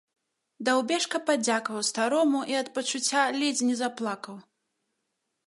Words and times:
Даўбешка 0.69 1.21
падзякаваў 1.27 1.83
старому 1.91 2.39
і 2.53 2.57
ад 2.63 2.73
пачуцця 2.79 3.21
ледзь 3.39 3.63
не 3.69 3.75
заплакаў. 3.85 4.35